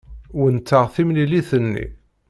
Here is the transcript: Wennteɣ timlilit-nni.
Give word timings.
Wennteɣ 0.39 0.85
timlilit-nni. 0.95 1.85